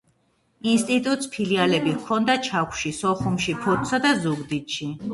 ინსტიტუტს 0.71 1.29
ფილიალები 1.35 1.95
ჰქონდა 1.99 2.39
ჩაქვში, 2.49 2.95
სოხუმში, 3.05 3.59
ფოთსა 3.63 4.05
და 4.09 4.19
ზუგდიდში. 4.27 4.95